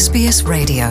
SBS 0.00 0.44
Radio. 0.48 0.84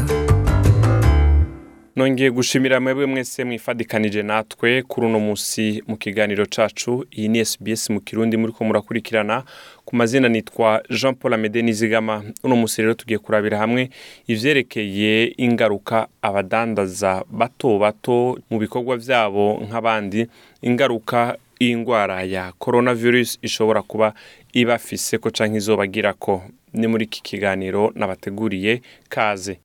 Nongeye 1.95 2.31
gushimira 2.31 2.79
mwebwe 2.79 3.05
mwese 3.05 3.43
mwifadikanije 3.43 4.23
natwe 4.23 4.81
kuri 4.81 5.07
uno 5.07 5.19
munsi 5.19 5.83
mu 5.87 5.97
kiganiro 5.97 6.45
cacu. 6.45 7.05
Iyi 7.17 7.27
ni 7.27 7.45
SBS 7.45 7.89
mu 7.89 8.01
kirundi 8.01 8.37
muriko 8.37 8.63
murakurikirana. 8.63 9.43
Ku 9.85 9.95
mazina 9.95 10.29
nitwa 10.29 10.83
Jean 10.89 11.15
Paul 11.15 11.33
Amede 11.33 11.61
Nizigama. 11.61 12.23
Uno 12.43 12.55
munsi 12.55 12.81
rero 12.81 12.93
tugiye 12.93 13.19
kurabira 13.19 13.57
hamwe 13.57 13.89
ivyerekeye 14.27 15.33
ingaruka 15.37 16.07
abadandaza 16.21 17.23
bato 17.31 17.77
bato 17.79 18.37
mu 18.49 18.59
bikorwa 18.59 18.97
vyabo 18.97 19.61
nk'abandi. 19.69 20.27
Ingaruka 20.61 21.37
y'indwara 21.59 22.23
ya 22.23 22.51
coronavirus 22.59 23.39
ishobora 23.41 23.81
kuba 23.81 24.13
ibafiseko 24.53 25.29
canke 25.31 25.57
izobagirako. 25.57 26.43
Ni 26.73 26.87
muri 26.87 27.05
iki 27.05 27.23
kiganiro 27.23 27.91
nabateguriye 27.95 28.81
kaze. 29.09 29.59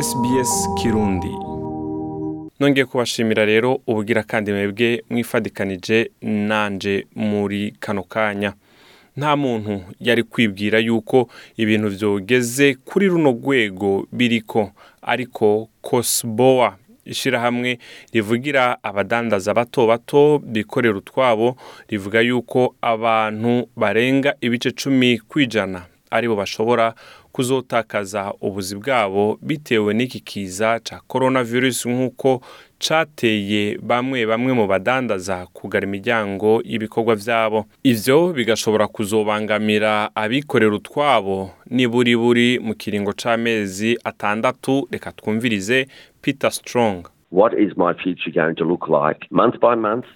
SBS 0.00 0.68
Kirundi. 0.82 1.30
Nongeye 2.60 2.84
kubashimira 2.84 3.44
rero 3.44 3.80
ubugira 3.86 4.22
kandi 4.22 4.52
mwebwe 4.52 5.04
mwifadikanije 5.10 6.10
nanje 6.22 7.06
muri 7.14 7.74
kano 7.80 8.02
kanya. 8.02 8.52
Nta 9.16 9.36
muntu 9.36 9.80
yari 10.00 10.22
kwibwira 10.22 10.78
yuko 10.78 11.28
ibintu 11.56 11.88
vyogeze 11.88 12.74
kuri 12.74 13.06
runo 13.08 13.30
rwego 13.30 14.06
biriko 14.12 14.70
ariko 15.02 15.68
Cosboa 15.82 16.76
ishirahamwe 17.08 17.78
rivugira 18.12 18.78
abadandaza 18.82 19.54
bato 19.54 19.86
bato 19.86 20.38
bikorera 20.38 20.96
utwabo 20.98 21.56
rivuga 21.88 22.20
yuko 22.20 22.74
abantu 22.82 23.68
barenga 23.76 24.34
ibice 24.40 24.70
cumi 24.70 25.18
kwijana 25.18 25.82
ari 26.10 26.28
bo 26.28 26.36
bashobora 26.36 26.94
kuzotakaza 27.32 28.32
ubuzi 28.40 28.76
bwabo 28.76 29.38
bitewe 29.42 29.94
n'iki 29.94 30.20
kiza 30.20 30.80
ca 30.80 31.00
coronavirus 31.08 31.86
nk'uko 31.86 32.40
cateye 32.78 33.78
bamwe 33.82 34.26
bamwe 34.26 34.52
mu 34.52 34.66
badandaza 34.66 35.46
kugara 35.52 35.86
imiryango 35.86 36.62
y'ibikorwa 36.64 37.14
vyabo. 37.14 37.66
Ivyo 37.82 38.32
bigashobora 38.32 38.86
kuzobangamira 38.86 40.10
abikorera 40.14 40.74
utwabo 40.76 41.50
niburi 41.70 42.16
buri 42.16 42.58
mu 42.58 42.74
kiringo 42.74 43.12
c'amezi 43.12 43.98
atandatu. 44.04 44.88
Reka 44.90 45.12
twumvirize 45.12 45.86
Peter 46.22 46.52
Strong. 46.52 47.08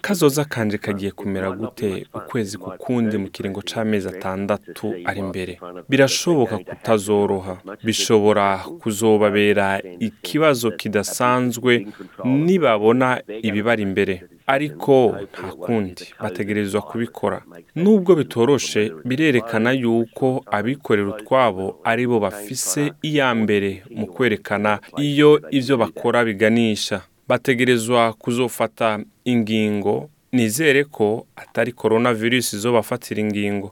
Kazoza 0.01 0.45
kanje 0.45 0.77
kagiye 0.77 1.11
kumera 1.11 1.51
gute? 1.51 2.05
Ukwezi 2.13 2.57
ku 2.57 2.71
kundi 2.77 3.17
mu 3.17 3.27
kiringo 3.33 3.61
c'amezi 3.61 4.07
atandatu 4.09 4.93
ari 5.05 5.19
imbere 5.19 5.59
birashoboka 5.89 6.57
kutazoroha. 6.57 7.57
Bishobora 7.85 8.57
kuzobabera 8.81 9.81
ikibazo 9.99 10.71
kidasanzwe 10.71 11.87
nibabona 12.25 13.21
ibibari 13.41 13.83
imbere 13.83 14.23
ariko 14.47 15.17
nta 15.31 15.47
kundi 15.63 16.05
bategerezwa 16.19 16.81
kubikora. 16.81 17.41
Nubwo 17.75 18.15
bitoroshe 18.15 18.91
birerekana 19.05 19.71
yuko 19.71 20.43
abikorera 20.51 21.09
utwabo 21.09 21.79
ari 21.83 22.07
bo 22.07 22.19
bafise 22.19 22.91
iya 23.01 23.35
mbere 23.35 23.83
mu 23.89 24.07
kwerekana 24.07 24.79
iyo 24.97 25.41
ivyo 25.51 25.77
bakora 25.77 26.25
biganisha. 26.25 27.01
Bategerezwa 27.27 28.13
kuzofata 28.13 28.99
ingingo 29.25 30.09
nizere 30.31 30.83
ko 30.83 31.25
atari 31.35 31.71
coronavirus 31.71 32.53
izobafatira 32.53 33.21
ingingo. 33.21 33.71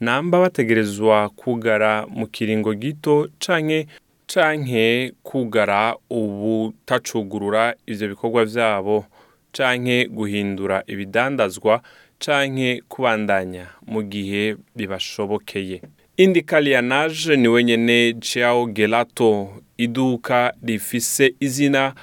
Namba 0.00 0.40
bategerezwa 0.40 1.28
kugara 1.28 2.06
mu 2.06 2.26
kiringo 2.26 2.74
gito 2.74 3.28
canke 3.38 3.86
canke 4.26 5.12
kugara 5.22 5.96
ubutacugurura 6.10 7.74
ivyo 7.86 8.08
bikorwa 8.08 8.44
vyabo. 8.44 9.04
Canke 9.52 10.08
guhindura 10.08 10.82
ibidandazwa 10.86 11.82
canke 12.18 12.82
kubandanya 12.88 13.66
mu 13.86 14.02
gihe 14.02 14.56
bibashobokeye. 14.76 15.82
Indi 16.16 16.42
kaliyanage 16.42 17.36
ni 17.36 17.48
wenyene 17.48 18.14
ciao 18.20 18.66
gelato 18.66 19.62
iduka 19.78 20.52
rifise 20.62 21.34
izina 21.40 21.94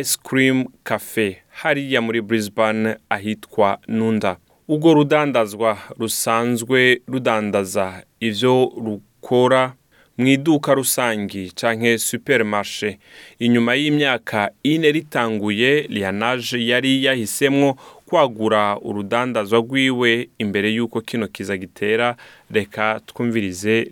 ice 0.00 0.18
cream 0.22 0.64
cafe 0.84 1.42
hariya 1.48 2.00
muri 2.00 2.20
brisbane 2.20 2.96
ahitwa 3.08 3.78
nunda. 3.88 4.36
Urwo 4.68 4.94
rudandazwa 4.94 5.78
rusanzwe 5.98 7.00
rudandaza 7.06 8.02
ivyo 8.20 8.72
rukora 8.84 9.74
mu 10.18 10.26
iduka 10.28 10.74
rusangi 10.74 11.50
canke 11.54 11.98
supermarché. 11.98 12.98
Inyuma 13.38 13.74
y'imyaka 13.74 14.50
ine 14.62 14.92
ritanguye 14.92 15.86
lianage 15.88 16.56
yari 16.66 17.04
yahisemwo 17.04 17.74
kwagura 18.06 18.76
urudandazwa 18.80 19.58
rwiwe 19.58 20.28
imbere 20.38 20.68
y'uko 20.70 21.00
kino 21.00 21.26
kiza 21.28 21.56
gitera. 21.56 22.16
Reka 22.50 23.00
twumvirize 23.06 23.90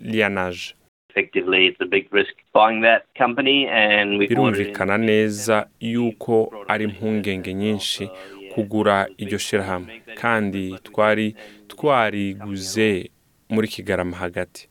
we 4.17 4.27
birumvikana 4.27 4.97
neza 4.97 5.67
yuko 5.79 6.53
ari 6.67 6.83
impungenge 6.85 7.53
nyinshi 7.53 8.09
kugura 8.53 9.07
iryo 9.17 9.37
shirahamwe. 9.37 10.01
kandi 10.15 10.75
twari 10.83 11.35
twariguze 11.67 13.09
muri 13.49 13.67
kigarama 13.67 14.17
hagati. 14.17 14.67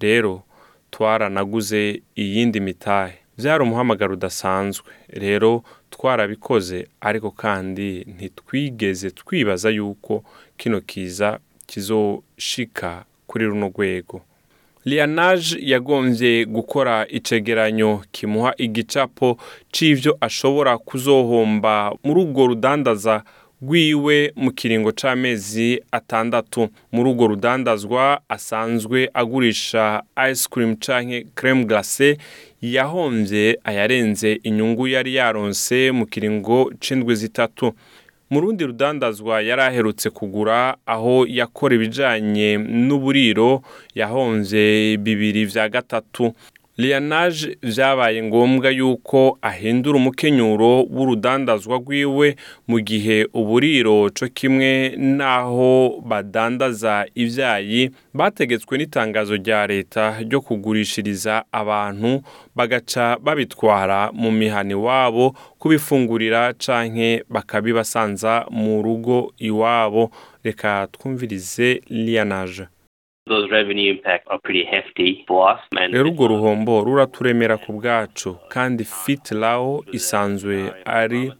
Rero 0.00 0.42
twaranaguze 0.90 2.02
iyindi 2.16 2.60
mitahe. 2.60 3.14
Byari 3.38 3.62
umuhamagaro 3.62 4.12
udasanzwe. 4.14 4.86
Rero 5.08 5.62
twarabikoze 5.90 6.86
ariko 7.00 7.30
kandi 7.30 8.04
ntitwigeze 8.16 9.10
twibaza 9.10 9.70
yuko 9.70 10.24
kino 10.56 10.80
kiza 10.80 11.38
kizoshika 11.66 13.04
kuri 13.26 13.44
runo 13.46 13.68
rwego. 13.68 14.20
Lianage 14.84 15.56
yagombye 15.60 16.44
gukora 16.44 17.06
icegeranyo 17.08 18.02
kimuha 18.12 18.54
igicapo 18.56 19.38
c'ivyo 19.72 20.16
ashobora 20.20 20.78
kuzohomba 20.78 21.92
muri 22.04 22.20
urwo 22.20 22.46
rudandaza 22.46 23.22
rwiwe 23.62 24.32
mu 24.36 24.50
kiringo 24.52 24.92
c'amezi 24.92 25.82
atandatu. 25.92 26.68
Muri 26.92 27.10
urwo 27.10 27.26
rudandazwa 27.26 28.20
asanzwe 28.28 29.10
agurisha 29.14 30.02
ice 30.30 30.48
cream 30.50 30.76
canke 30.76 31.26
creme 31.34 31.64
glace 31.64 32.18
yahomvye 32.62 33.58
ayarenze 33.64 34.40
inyungu 34.42 34.88
yari 34.88 35.14
yaronse 35.14 35.92
mu 35.92 36.06
kiringo 36.06 36.70
c'indwi 36.80 37.14
zitatu. 37.16 37.72
Mu 38.30 38.40
rundi 38.40 38.64
rudandazwa 38.64 39.42
yari 39.42 39.62
aherutse 39.62 40.10
kugura 40.10 40.76
aho 40.86 41.26
yakora 41.28 41.74
ibijanye 41.74 42.56
n'uburiro 42.58 43.62
yahomvye 43.94 44.96
bibiri 44.96 45.44
vya 45.44 45.68
gatatu. 45.68 46.32
Lianage 46.78 47.56
vyabaye 47.62 48.22
ngombwa 48.22 48.70
yuko 48.70 49.38
ahindura 49.42 49.96
umukenyuro 49.96 50.82
w'urudandazwa 50.82 51.76
rwiwe 51.78 52.36
mu 52.68 52.78
gihe 52.80 53.26
uburiro 53.34 54.10
co 54.16 54.26
kimwe 54.34 54.94
n'aho 54.96 56.02
badandaza 56.06 57.06
ivyayi 57.14 57.90
bategetswe 58.14 58.78
n'itangazo 58.78 59.34
rya 59.36 59.66
leta 59.66 60.04
ryo 60.22 60.40
kugurishiriza 60.40 61.44
abantu 61.52 62.22
bagaca 62.56 63.18
babitwara 63.24 64.12
mu 64.12 64.30
mihani 64.30 64.74
wabo 64.74 65.34
kubifungurira 65.58 66.52
canke 66.54 67.24
bakabibasanza 67.30 68.46
mu 68.50 68.82
rugo 68.82 69.32
iwabo. 69.38 70.10
Reka 70.44 70.88
twumvirize 70.92 71.82
lianage. 71.90 72.62
Rero 75.92 76.08
urwo 76.10 76.26
ruhombo 76.28 76.84
ruraturemera 76.84 77.56
ku 77.56 77.72
bwacu 77.72 78.36
kandi 78.48 78.84
fit 78.84 79.30
lao 79.32 79.84
isanzwe 79.92 80.72
ari 80.84 81.32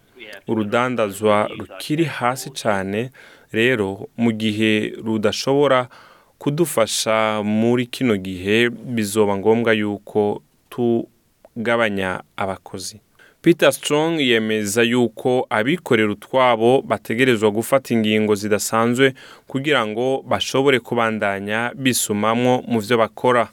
urudandazwa 0.48 1.48
rukiri 1.58 2.04
hasi 2.04 2.50
cyane 2.50 3.10
rero 3.52 4.08
mu 4.16 4.32
gihe 4.32 4.92
rudashobora 5.04 5.88
kudufasha 6.38 7.42
muri 7.42 7.86
kino 7.86 8.16
gihe 8.16 8.70
bizoba 8.70 9.36
ngombwa 9.36 9.72
yuko 9.72 10.42
tugabanya 10.70 12.22
abakozi. 12.36 13.00
Peter 13.48 13.72
Strong 13.72 14.20
yemeza 14.20 14.82
yuko 14.82 15.46
abikorera 15.50 16.12
utwabo 16.12 16.82
bategerezwa 16.82 17.50
gufata 17.50 17.94
ingingo 17.94 18.34
zidasanzwe 18.34 19.14
kugira 19.46 19.86
ngo 19.86 20.24
bashobore 20.28 20.80
kubandanya 20.80 21.72
bisumamwo 21.74 22.62
mu 22.68 22.80
vyo 22.80 22.98
bakora. 22.98 23.48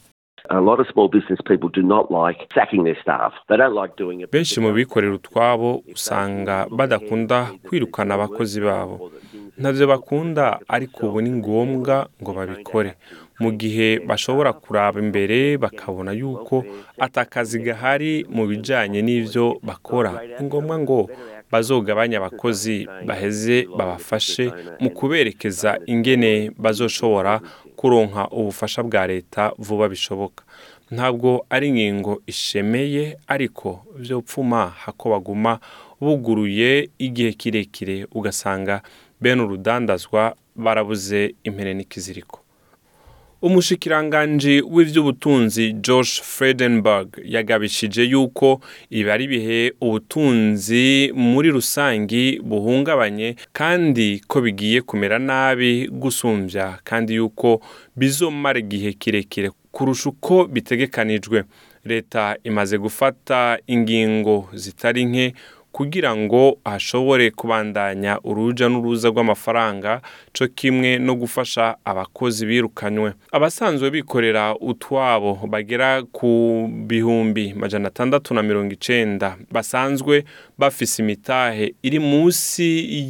Benshi 4.31 4.59
mu 4.59 4.73
bikorera 4.73 5.13
utwabo 5.15 5.83
usanga 5.93 6.67
badakunda 6.71 7.47
kwirukana 7.67 8.13
abakozi 8.15 8.61
babo. 8.61 9.11
Ntavyo 9.57 9.87
bakunda 9.87 10.59
ariko 10.67 11.07
ubu 11.07 11.21
ni 11.21 11.31
ngombwa 11.31 12.07
ngo 12.21 12.33
babikore. 12.33 12.93
Mu 13.39 13.51
gihe 13.51 13.99
bashobora 13.99 14.53
kuraba 14.53 14.99
imbere 14.99 15.57
bakabona 15.57 16.11
yuko 16.11 16.63
atakazi 16.99 17.59
gahari 17.59 18.25
mu 18.29 18.47
bijyanye 18.47 19.01
n'ibyo 19.01 19.59
bakora. 19.63 20.11
Ni 20.39 20.45
ngombwa 20.47 20.79
ngo 20.79 21.09
bazogabanya 21.51 22.17
abakozi 22.17 22.87
baheze 23.07 23.67
babafashe 23.77 24.51
mu 24.79 24.89
kuberekeza 24.89 25.79
ingene 25.85 26.51
bazoshobora 26.57 27.39
kuronka 27.75 28.27
ubufasha 28.29 28.83
bwa 28.83 29.07
leta 29.07 29.51
vuba 29.57 29.89
bishoboka. 29.89 30.43
Ntabwo 30.91 31.45
ari 31.49 31.67
ingingo 31.69 32.21
ishemeye 32.27 33.17
ariko 33.27 33.85
byo 33.99 34.21
pfuma 34.21 34.67
hako 34.69 35.09
baguma 35.09 35.59
buguruye 36.01 36.89
igihe 36.99 37.33
kirekire 37.33 38.07
ugasanga 38.11 38.81
bene 39.21 39.41
urudandazwa 39.41 40.35
barabuze 40.55 41.35
impene 41.43 41.73
n'ikiziriko 41.73 42.39
umushikiranganji 43.49 44.61
w'iby'ubutunzi 44.61 45.73
Josh 45.73 46.21
Fredenberg 46.21 47.07
yagabishije 47.25 48.03
yuko 48.03 48.61
ibi 48.89 49.11
ari 49.11 49.27
bihe 49.27 49.73
ubutunzi 49.81 51.11
muri 51.15 51.49
rusangi 51.51 52.39
buhungabanye 52.43 53.35
kandi 53.53 54.21
ko 54.27 54.41
bigiye 54.41 54.81
kumera 54.81 55.19
nabi 55.19 55.87
gusumbya 55.91 56.79
kandi 56.83 57.13
yuko 57.15 57.61
bizomara 57.95 58.59
igihe 58.59 58.93
kirekire 58.93 59.49
kurusha 59.71 60.09
uko 60.09 60.45
bitegekanijwe. 60.45 61.43
Leta 61.85 62.37
imaze 62.43 62.77
gufata 62.77 63.59
ingingo 63.67 64.49
zitari 64.53 65.05
nke 65.05 65.33
kugira 65.75 66.15
ngo 66.15 66.57
hashobore 66.65 67.31
kubandanya 67.35 68.19
uruja 68.23 68.69
n'uruza 68.71 69.11
rw'amafaranga 69.11 69.99
cyo 70.31 70.47
kimwe 70.47 70.95
no 71.03 71.15
gufasha 71.19 71.75
abakozi 71.85 72.45
birukanywe 72.47 73.11
abasanzwe 73.31 73.91
bikorera 73.91 74.55
utwabo 74.55 75.35
bagera 75.51 76.03
ku 76.15 76.31
bihumbi 76.87 77.51
majana 77.59 77.87
atandatu 77.91 78.31
na 78.33 78.43
mirongo 78.43 78.71
icenda 78.73 79.35
basanzwe 79.51 80.23
bafise 80.57 81.03
imitahe 81.03 81.75
iri 81.83 81.99
munsi 81.99 82.63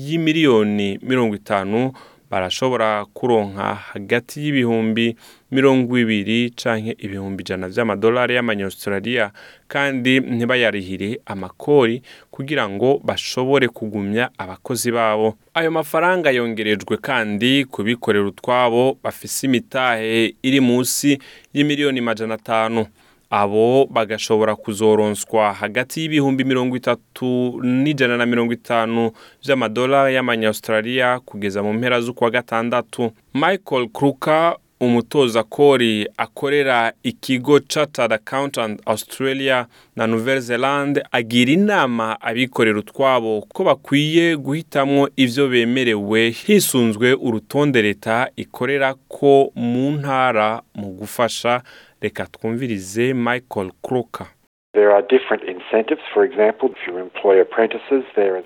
y'imiliyoni 0.10 0.98
mirongo 1.06 1.36
itanu 1.36 1.94
barashobora 2.32 3.06
kuronka 3.14 3.76
hagati 3.76 4.42
y'ibihumbi 4.46 5.16
mirongo 5.52 5.98
ibiri 6.00 6.50
canke 6.50 6.96
ibihumbi 7.00 7.44
ijana 7.44 7.68
vy'amadolari 7.70 8.36
y'amanyaustraliya 8.36 9.32
kandi 9.68 10.20
ntibayarihire 10.20 11.20
amakori 11.26 12.02
kugira 12.32 12.70
ngo 12.70 13.00
bashobore 13.04 13.68
kugumya 13.68 14.30
abakozi 14.38 14.92
babo. 14.92 15.36
Ayo 15.54 15.72
mafaranga 15.72 16.32
yongerejwe 16.32 16.98
kandi 16.98 17.66
kubikorera 17.66 18.26
utwabo 18.28 18.98
bafise 19.04 19.48
imitahe 19.48 20.36
iri 20.44 20.60
munsi 20.62 21.20
y'imiliyoni 21.54 22.02
majana 22.02 22.34
atanu. 22.34 22.86
Abo 23.30 23.86
bagashobora 23.92 24.56
kuzoronswa 24.56 25.54
hagati 25.54 26.02
y'ibihumbi 26.02 26.44
mirongo 26.44 26.76
itatu 26.78 27.60
n'ijana 27.64 28.18
na 28.18 28.26
mirongo 28.26 28.54
itanu 28.54 29.12
vy'amadolari 29.46 30.16
y'amanyaustraliya 30.16 31.20
kugeza 31.20 31.64
mu 31.64 31.74
mpera 31.74 32.02
z'ukwa 32.02 32.30
gatandatu. 32.32 33.12
Michael 33.34 33.88
kruka 33.94 34.58
umutoza 34.80 35.44
kori 35.44 36.08
akorera 36.18 36.94
ikigo 37.04 37.60
chartered 37.60 38.14
accountant 38.14 38.82
australia 38.86 39.66
na 39.96 40.08
nouvelle 40.08 40.42
zelande 40.42 41.04
agira 41.12 41.52
inama 41.52 42.22
abikorera 42.22 42.80
utwabo 42.80 43.42
ko 43.42 43.64
bakwiye 43.64 44.38
guhitamwo 44.38 45.10
ivyo 45.16 45.48
bemerewe 45.48 46.30
hisunzwe 46.30 47.14
urutonde 47.14 47.82
leta 47.82 48.30
ikorera 48.36 48.94
ko 49.08 49.52
mu 49.56 49.92
ntara 49.92 50.62
mu 50.76 50.88
gufasha 50.88 51.62
reka 52.02 52.26
twumvirize 52.26 53.14
michael 53.14 53.72
croker. 53.82 54.28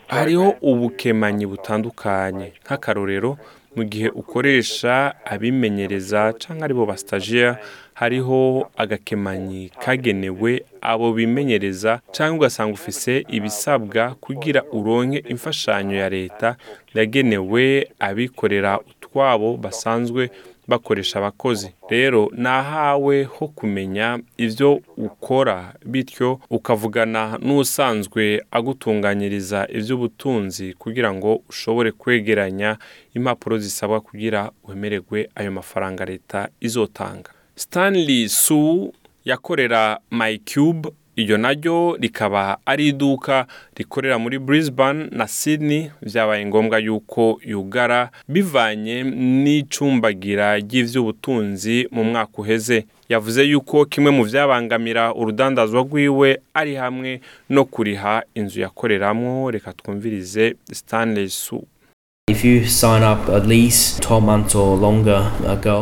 Hariho 0.07 0.49
ubukemanyi 0.61 1.45
butandukanye 1.45 2.53
nk'akarorero. 2.65 3.37
Mu 3.75 3.83
gihe 3.83 4.09
ukoresha 4.09 5.13
abimenyereza 5.25 6.33
cyangwa 6.41 6.65
ari 6.65 6.73
bo 6.73 6.85
ba 6.85 6.97
stagiaire 6.97 7.57
hariho 7.93 8.69
agakemanyi 8.77 9.69
kagenewe 9.79 10.65
abo 10.81 11.13
bimenyereza 11.13 12.01
cyangwa 12.11 12.37
ugasanga 12.37 12.73
ufise 12.73 13.25
ibisabwa 13.29 14.15
kugira 14.21 14.63
uronke 14.73 15.17
imfashanyo 15.29 15.95
ya 15.95 16.09
leta 16.09 16.55
yagenewe 16.93 17.87
abikorera 17.99 18.79
utwabo 18.79 19.57
basanzwe 19.57 20.29
bakoresha 20.69 21.19
abakozi. 21.19 21.69
Rero 21.89 22.29
nahawe 22.35 23.23
ho 23.23 23.47
kumenya 23.47 24.19
ibyo 24.37 24.81
ukora 24.97 25.73
bityo 25.85 26.39
ukavugana 26.49 27.37
n'usanzwe 27.41 28.41
agutunganyiriza 28.51 29.67
iby'ubutunzi 29.77 30.73
kugira 30.73 31.13
ngo 31.13 31.41
ushobore 31.49 31.91
kwegeranya 31.91 32.77
impapuro 33.15 33.57
zisabwa 33.57 34.01
kugira 34.01 34.51
wemererwe 34.67 35.29
ayo 35.35 35.51
mafaranga 35.51 36.05
leta 36.05 36.49
izotanga. 36.61 37.29
Stanley 37.55 38.29
su 38.29 38.93
yakorera 39.25 39.99
mycube 40.11 40.89
iryo 41.19 41.37
naryo 41.37 41.97
rikaba 41.99 42.57
ari 42.65 42.87
iduka 42.87 43.45
rikorera 43.77 44.19
muri 44.19 44.39
Brisbane 44.39 45.07
na 45.11 45.27
Sydney. 45.27 45.91
Byabaye 46.01 46.45
ngombwa 46.45 46.79
yuko 46.79 47.39
yugara 47.45 48.11
bivanye 48.27 49.03
n'icumbagira 49.03 50.57
ry'ivy'ubutunzi 50.57 51.87
mu 51.91 52.03
mwaka 52.03 52.31
uheze. 52.41 52.85
Yavuze 53.09 53.43
yuko 53.43 53.85
kimwe 53.85 54.11
mu 54.11 54.23
vyabangamira 54.23 55.13
urudandazwa 55.13 55.81
rwiwe 55.81 56.39
ari 56.53 56.75
hamwe 56.75 57.21
no 57.49 57.65
kuriha 57.65 58.23
inzu 58.35 58.61
yakoreramwo. 58.61 59.51
Reka 59.51 59.73
twumvirize 59.73 60.55
Stanley 60.71 61.29
Su 61.29 61.63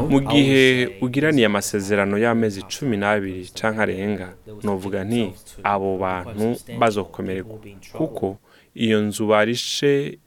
mu 0.10 0.20
gihe 0.22 0.90
ugiraniye 1.02 1.46
amasezerano 1.46 2.18
y'amezi 2.18 2.62
cumi 2.68 2.98
n'abiri 2.98 3.50
canke 3.54 3.82
arenga 3.82 4.34
novuga 4.64 5.04
nti 5.04 5.32
abo 5.64 5.98
bantu 5.98 6.56
bazokomererwa. 6.80 7.58
Kuko 7.98 8.38
iyo 8.76 9.02
nzu 9.02 9.28
barishe 9.28 10.18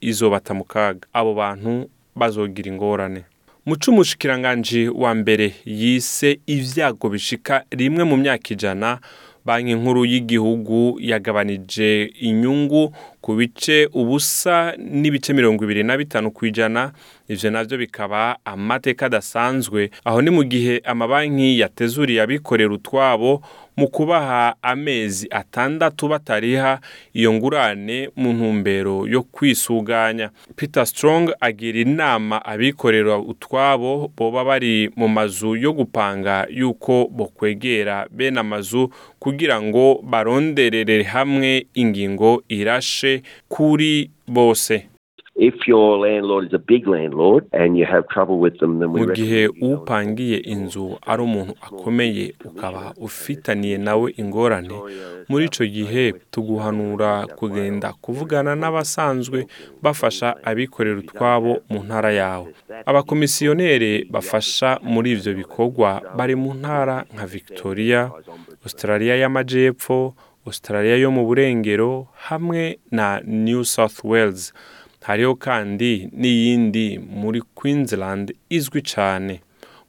izobata 0.00 0.54
mu 0.54 0.64
kaga. 0.64 1.06
Abo 1.12 1.34
bantu 1.34 1.88
bazogira 2.16 2.68
ingorane. 2.72 3.24
Muco 3.66 3.90
umushikiranganji 3.92 4.88
wa 4.88 5.14
mbere 5.14 5.54
yise 5.64 6.40
ibyago 6.46 7.08
bishika 7.08 7.64
rimwe 7.70 8.04
mu 8.04 8.16
myaka 8.16 8.48
ijana 8.54 8.98
banki 9.44 9.74
nkuru 9.74 10.04
y'igihugu 10.04 10.96
yagabanije 11.00 12.04
inyungu 12.20 12.92
ku 13.20 13.34
bice 13.36 13.88
ubusa 13.92 14.74
n'ibice 14.78 15.32
mirongo 15.32 15.64
ibiri 15.64 15.82
na 15.84 15.96
bitanu 15.96 16.30
ku 16.30 16.46
ijana 16.46 16.92
ivyo 17.28 17.50
navyo 17.50 17.78
bikaba 17.78 18.36
amateka 18.44 19.06
adasanzwe. 19.06 19.90
Aho 20.04 20.22
ni 20.22 20.30
mu 20.30 20.42
gihe 20.44 20.80
amabanki 20.84 21.60
yatezuriye 21.60 22.22
abikorera 22.22 22.74
utwabo 22.74 23.42
mu 23.76 23.88
kubaha 23.88 24.54
amezi 24.62 25.26
atandatu 25.30 26.08
batariha 26.08 26.80
iyo 27.14 27.32
ngurane 27.32 28.08
mu 28.16 28.32
ntumbero 28.32 29.06
yo 29.06 29.22
kwisuganya. 29.22 30.30
Peter 30.56 30.86
strong 30.86 31.30
agira 31.40 31.78
inama 31.80 32.44
abikorera 32.44 33.18
utwabo 33.18 34.10
boba 34.16 34.44
bari 34.44 34.90
mu 34.96 35.08
mazu 35.08 35.56
yo 35.56 35.72
gupanga 35.72 36.46
yuko 36.50 37.06
bokwegera 37.10 38.06
bene 38.10 38.40
amazu 38.40 38.90
kugira 39.18 39.62
ngo 39.62 40.00
baronderere 40.02 41.02
hamwe 41.02 41.66
ingingo 41.74 42.42
irashe. 42.48 43.09
Kuri 43.48 44.10
bose. 44.28 44.86
If 45.36 45.54
your 45.66 45.96
landlord 46.06 46.46
is 46.48 46.52
a 46.54 46.58
big 46.58 46.86
landlord 46.86 47.46
and 47.52 47.78
you 47.78 47.86
have 47.86 48.04
trouble 48.12 48.36
with 48.44 48.58
them, 48.60 48.78
then 48.78 48.92
we 48.92 49.00
mu 49.00 49.12
gihe 49.14 49.48
upangiye 49.48 50.36
inzu 50.38 50.98
ari 51.06 51.22
umuntu 51.22 51.54
akomeye 51.62 52.34
ukaba 52.44 52.92
ufitaniye 52.96 53.78
nawe 53.78 54.12
ingorane. 54.16 54.74
Muri 55.28 55.44
ico 55.44 55.64
gihe 55.66 56.12
tuguhanura 56.30 57.26
kugenda 57.26 57.92
kuvugana 57.92 58.52
n'abasanzwe 58.54 59.46
bafasha 59.82 60.36
abikorera 60.44 60.98
utwabo 60.98 61.58
mu 61.70 61.80
ntara 61.84 62.12
yawe. 62.12 62.48
Abakomisiyoneri 62.86 64.04
bafasha 64.10 64.78
muri 64.82 65.12
ivyo 65.12 65.34
bikorwa 65.34 66.02
bari 66.16 66.34
mu 66.36 66.54
ntara 66.54 67.04
nka 67.14 67.26
victoria 67.26 68.10
australia 68.64 69.16
y'amajepfo 69.16 70.14
australia 70.46 70.96
yo 70.96 71.10
mu 71.10 71.26
burengero 71.26 72.08
hamwe 72.14 72.78
na 72.90 73.20
new 73.24 73.64
south 73.64 74.04
wales. 74.04 74.52
Hariho 75.00 75.34
kandi 75.34 76.08
n'iyindi 76.12 76.98
muri 76.98 77.42
queensland 77.54 78.32
izwi 78.50 78.82
cyane 78.82 79.40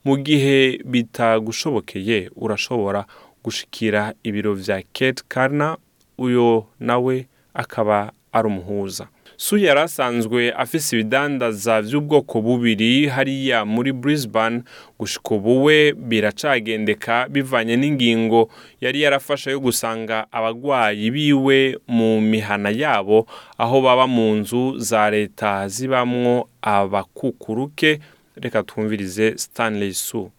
mu 0.06 0.18
gihe 0.18 0.80
bitagushobokeye 0.86 2.30
urashobora 2.36 3.06
gushikira 3.44 4.14
ibiro 4.24 4.54
vya 4.54 4.82
kate 4.94 5.24
karna 5.28 5.78
uyo 6.18 6.66
nawe 6.80 7.28
akaba 7.54 8.12
ari 8.34 8.48
umuhuza 8.48 9.08
su 9.38 9.58
yari 9.58 9.80
asanzwe 9.80 10.52
afise 10.54 10.96
ibidandaza 10.96 11.82
by'ubwoko 11.82 12.42
bubiri 12.42 13.08
hariya 13.08 13.66
muri 13.66 13.92
Brisbane 13.94 14.62
gushika 15.00 15.36
ubu 15.36 15.64
we 15.66 15.94
biracagendeka 15.94 17.26
bivanye 17.30 17.76
n'ingingo 17.78 18.50
yari 18.82 19.02
yarafashe 19.02 19.52
yo 19.52 19.60
gusanga 19.60 20.26
abagwayi 20.32 21.12
biwe 21.12 21.78
mu 21.88 22.22
mihana 22.22 22.70
yabo 22.70 23.26
aho 23.58 23.82
baba 23.82 24.08
mu 24.08 24.36
nzu 24.36 24.78
za 24.78 25.10
leta 25.10 25.68
zibamwo 25.68 26.48
abakukuruke. 26.62 28.00
Reka 28.36 28.64
twumvirize 28.64 29.38
Stanley 29.38 29.94
Su 29.94 30.32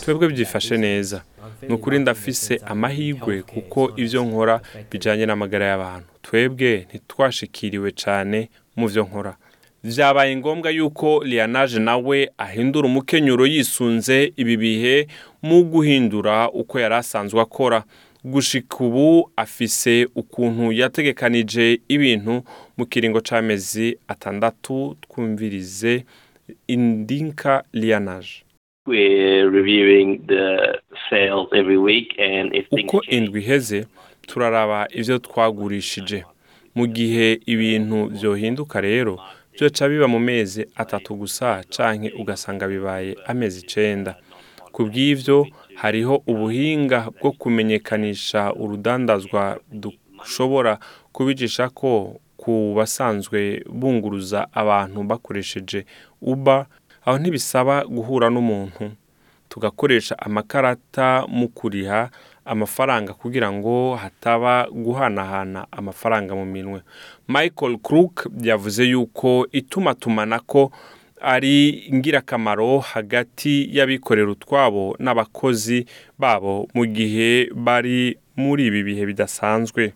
Twebwe 0.00 0.28
byifashe 0.28 0.76
neza. 0.78 1.22
Ni 1.68 1.74
ukuri 1.74 1.98
ndafise 1.98 2.60
amahirwe 2.66 3.42
kuko 3.42 3.92
ibyo 3.96 4.24
nkora 4.24 4.60
bijyanye 4.90 5.26
n'amagara 5.26 5.66
y'abantu. 5.66 6.06
Twebwe 6.22 6.86
ntitwashikiriwe 6.88 7.92
cyane 7.92 8.48
mu 8.76 8.88
byo 8.88 9.02
nkora. 9.04 9.36
Byabaye 9.84 10.36
ngombwa 10.36 10.70
yuko 10.70 11.24
lianaje 11.24 11.78
nawe 11.80 12.30
ahindura 12.38 12.86
umukenyuro 12.88 13.46
yisunze 13.46 14.32
ibi 14.36 14.56
bihe 14.56 15.06
mu 15.42 15.62
guhindura 15.64 16.50
uko 16.50 16.80
yari 16.80 16.94
asanzwe 16.94 17.40
akora. 17.40 17.84
Gushika 18.24 18.76
ubu 18.84 19.30
afise 19.36 20.08
ukuntu 20.14 20.72
yategekanije 20.72 21.80
ibintu 21.88 22.44
mu 22.76 22.86
kiringo 22.86 23.20
c'amezi 23.20 23.96
atandatu 24.08 24.96
twumvirize 25.00 26.04
indinka 26.66 27.64
lianaje 27.72 28.44
We're 28.86 29.50
reviewing 29.50 30.18
the 30.26 30.78
sales 31.10 31.48
every 31.52 31.76
week, 31.78 32.18
and 32.18 32.54
if 32.54 32.68
things 32.68 32.84
uko 32.84 33.02
indwi 33.08 33.40
iheze 33.40 33.86
turaraba 34.26 34.88
ibyo 34.92 35.18
twagurishije. 35.18 36.24
Mu 36.74 36.86
gihe 36.86 37.40
ibintu 37.46 38.06
byohinduka 38.06 38.80
rero 38.80 39.18
byoca 39.52 39.88
biba 39.88 40.08
mu 40.08 40.18
mezi 40.18 40.66
atatu 40.74 41.14
gusa 41.14 41.64
canke 41.68 42.10
ugasanga 42.18 42.68
bibaye 42.68 43.16
amezi 43.26 43.60
icenda. 43.60 44.16
Ku 44.72 44.84
bw'ivyo 44.86 45.46
hariho 45.74 46.22
ubuhinga 46.26 47.10
bwo 47.20 47.32
kumenyekanisha 47.32 48.52
urudandazwa 48.54 49.60
dushobora 49.72 50.78
kubicisha 51.12 51.68
ko 51.68 52.20
ku 52.40 52.72
basanzwe 52.76 53.60
bunguruza 53.68 54.48
abantu 54.52 55.02
bakoresheje 55.04 55.84
uba 56.22 56.66
aho 57.04 57.18
ntibisaba 57.18 57.84
guhura 57.84 58.30
n'umuntu. 58.32 58.96
Tugakoresha 59.48 60.14
amakarata 60.18 61.26
mu 61.28 61.48
kuriha 61.48 62.10
amafaranga 62.44 63.12
kugira 63.14 63.52
ngo 63.52 63.94
hataba 63.96 64.68
guhanahana 64.72 65.66
amafaranga 65.72 66.34
mu 66.34 66.46
minwe. 66.46 66.80
Michael 67.28 67.76
crook 67.82 68.30
yavuze 68.40 68.84
yuko 68.84 69.46
itumatumanako 69.52 70.72
ari 71.20 71.68
ingirakamaro 71.92 72.78
hagati 72.78 73.68
y'abikorera 73.76 74.30
utwabo 74.30 74.96
n'abakozi 74.98 75.84
babo 76.18 76.68
mu 76.74 76.86
gihe 76.86 77.50
bari 77.54 78.16
muri 78.36 78.66
ibi 78.66 78.82
bihe 78.82 79.06
bidasanzwe. 79.06 79.92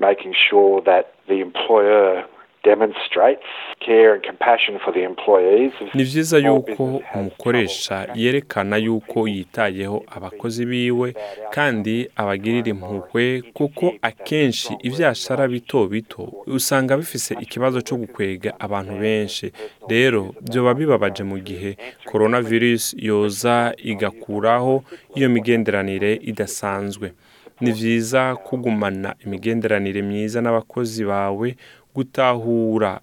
Making 0.00 0.34
sure 0.48 0.82
that 0.82 1.04
the 1.28 1.40
employer 1.40 2.24
demonstrates 2.62 3.46
care 3.86 4.12
and 4.14 4.22
compassion 4.22 4.78
for 4.84 4.92
the 4.92 5.02
employees. 5.02 5.72
ni 5.94 6.04
byiza 6.04 6.38
yuko 6.38 7.02
umukoresha 7.14 8.08
yerekana 8.14 8.76
yuko 8.76 9.28
yitayeho 9.28 10.02
abakozi 10.16 10.66
biwe 10.66 11.14
kandi 11.50 12.10
abagirira 12.16 12.68
impuhwe 12.70 13.42
kuko 13.54 13.94
akenshi 14.02 14.72
ibyashara 14.82 15.48
bito 15.48 15.86
bito 15.86 16.32
usanga 16.46 16.96
bifise 16.96 17.34
ikibazo 17.40 17.80
cyo 17.80 17.96
gukwega 17.96 18.54
abantu 18.60 18.92
benshi 18.98 19.52
rero 19.88 20.34
byoba 20.42 20.74
bibabaje 20.74 21.22
mu 21.24 21.38
gihe 21.38 21.76
coronavirus 22.12 22.94
yoza 22.98 23.72
igakuraho 23.78 24.84
iyo 25.14 25.28
migenderanire 25.28 26.14
idasanzwe 26.22 27.12
ni 27.60 27.72
byiza 27.72 28.36
kugumana 28.36 29.14
imigenderanire 29.24 30.02
myiza 30.02 30.40
n'abakozi 30.40 31.04
bawe 31.04 31.56
gutahura 31.94 33.00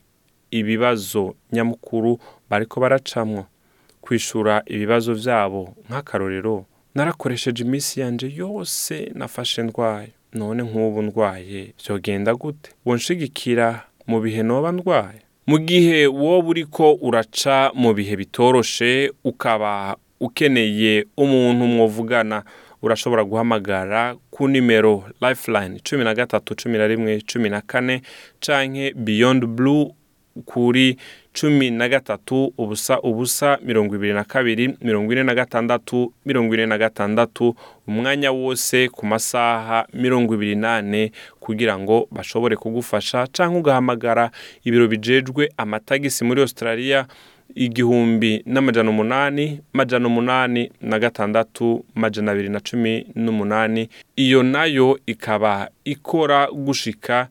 ibibazo 0.52 1.36
nyamukuru 1.54 2.20
bariko 2.50 2.80
baracamwo. 2.80 3.46
Kwishura 4.02 4.64
ibibazo 4.66 5.16
byabo 5.16 5.76
nk'akarorero 5.90 6.66
narakoresheje 6.96 7.64
iminsi 7.64 8.00
yanje 8.00 8.32
yose 8.36 9.12
nafashe 9.16 9.64
ndwaye. 9.64 10.10
None 10.34 10.64
nk'ubu 10.64 11.02
ndwaye 11.02 11.74
byogenda 11.80 12.36
gute? 12.36 12.72
Wonshigikira 12.86 13.84
mu 14.08 14.22
bihe 14.22 14.44
noba 14.44 14.72
ndwaye? 14.72 15.22
Mu 15.48 15.58
gihe 15.60 16.08
wowe 16.08 16.48
uriko 16.48 16.94
uraca 17.02 17.72
mu 17.74 17.94
bihe 17.94 18.16
bitoroshe 18.16 19.12
ukaba 19.24 19.96
ukeneye 20.20 21.06
umuntu 21.18 21.66
mwovugana 21.66 22.44
urashobora 22.82 23.24
guhamagara 23.24 24.16
ku 24.30 24.48
nimero 24.48 25.04
lifeline 25.22 25.80
cumi 25.84 26.04
na 26.04 26.14
gatatu 26.14 26.56
cumi 26.56 26.78
na 26.78 26.88
rimwe 26.88 27.22
cumi 27.22 27.50
na 27.50 27.62
kane 27.62 28.02
canke 28.40 28.94
beyond 28.96 29.46
blue 29.46 29.92
kuri 30.46 30.98
cumi 31.34 31.72
na 31.72 31.90
gatatu 31.90 32.54
ubusa 32.58 33.02
ubusa 33.02 33.58
mirongo 33.64 33.96
ibiri 33.96 34.14
na 34.14 34.24
kabiri 34.24 34.78
mirongo 34.82 35.12
ine 35.14 35.24
na 35.24 35.36
gatandatu 35.36 36.14
mirongo 36.26 36.54
ine 36.54 36.66
na 36.66 36.78
gatandatu 36.78 37.56
umwanya 37.88 38.32
wose 38.32 38.88
ku 38.90 39.06
masaha 39.06 39.88
mirongo 39.94 40.34
ibiri 40.36 40.56
n'ane 40.56 41.12
kugira 41.40 41.80
ngo 41.80 42.08
bashobore 42.12 42.56
kugufasha 42.56 43.28
cyangwa 43.34 43.60
ugahamagara 43.60 44.32
ibiro 44.64 44.88
bijejwe 44.88 45.50
amatagisi 45.58 46.24
muri 46.24 46.42
australia 46.42 47.08
igihumbi 47.56 48.44
n'amajana 48.46 48.90
umunani 48.90 49.62
majana 49.74 50.08
umunani 50.08 50.72
na 50.82 51.00
gatandatu 51.00 51.86
majana 51.96 52.32
abiri 52.32 52.50
na 52.50 52.60
cumi 52.60 53.08
n'umunani. 53.16 53.90
Iyo 54.16 54.44
na 54.44 54.66
yo 54.66 55.00
ikaba 55.06 55.70
ikora 55.86 56.48
gushika 56.52 57.28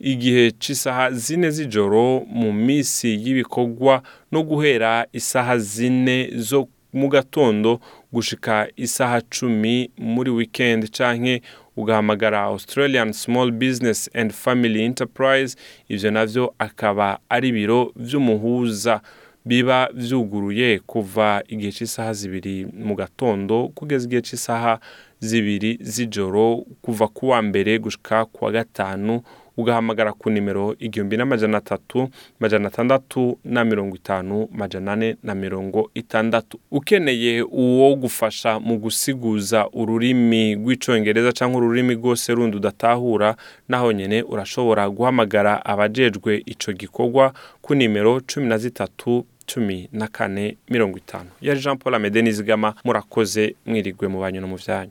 igihe 0.00 0.50
cy'isaha 0.50 1.10
zine 1.10 1.50
z'ijoro 1.50 2.20
mu 2.32 2.52
minsi 2.52 3.08
y'ibikorwa 3.24 4.02
no 4.32 4.42
guhera 4.42 5.06
isaha 5.12 5.58
zine 5.58 6.30
zo 6.36 6.68
mu 6.92 7.08
gatondo 7.08 7.80
gushika 8.12 8.68
isaha 8.76 9.20
cumi 9.20 9.90
muri 9.98 10.30
weekend 10.30 10.90
canke 10.90 11.42
ugahamagara 11.76 12.40
australian 12.42 13.12
small 13.12 13.50
business 13.50 14.10
and 14.14 14.32
family 14.32 14.82
enterprise. 14.82 15.56
Ivyo 15.88 16.10
navyo 16.10 16.54
akaba 16.58 17.18
ari 17.28 17.48
ibiro 17.48 17.92
vy'umuhuza. 17.96 19.00
Biba 19.44 19.88
vyuguruye 19.94 20.78
kuva 20.86 21.42
igihe 21.48 21.72
cy'isaha 21.72 22.12
zibiri 22.12 22.66
mu 22.86 22.94
gatondo 22.94 23.68
kugeza 23.74 24.06
igihe 24.06 24.22
cy'isaha 24.22 24.80
zibiri 25.20 25.78
z'ijoro 25.80 26.64
kuva 26.82 27.08
ku 27.08 27.28
wa 27.32 27.42
mbere 27.42 27.78
gushika 27.78 28.24
ku 28.28 28.44
wa 28.44 28.50
gatanu 28.52 29.22
ugahamagara 29.56 30.12
ku 30.12 30.30
nimero 30.30 30.76
igihumbi 30.78 31.16
n'amajana 31.16 31.58
atatu 31.58 32.08
majana 32.40 32.68
atandatu 32.68 33.38
na 33.44 33.64
mirongo 33.64 33.96
itanu 33.96 34.48
majana 34.52 34.92
ane 34.92 35.16
na 35.22 35.34
mirongo 35.34 35.90
itandatu. 35.94 36.60
Ukeneye 36.70 37.42
uwo 37.42 37.96
gufasha 37.96 38.60
mu 38.60 38.78
gusiguza 38.78 39.68
ururimi 39.72 40.54
rw'icongereza 40.54 41.32
cyangwa 41.32 41.60
ururimi 41.60 41.94
rwose 41.94 42.34
rundi 42.34 42.56
udatahura 42.56 43.36
naho 43.68 43.92
nyene 43.92 44.22
urashobora 44.22 44.90
guhamagara 44.90 45.64
abajejwe 45.64 46.42
ico 46.46 46.72
gikorwa 46.72 47.32
ku 47.62 47.74
nimero 47.74 48.20
cumi 48.20 48.46
na 48.46 48.58
zitatu 48.58 49.26
cumi 49.46 49.88
na 49.92 50.08
kane 50.08 50.56
mirongo 50.68 50.98
itanu. 50.98 51.30
Yari 51.40 51.60
jean 51.60 51.76
paul 51.78 51.94
amede 51.94 52.22
nizigama 52.22 52.74
murakoze 52.84 53.54
mwirigwe 53.66 54.08
mu 54.08 54.20
banyu 54.20 54.40
no 54.40 54.46
mu 54.48 54.56
vyanyu 54.56 54.90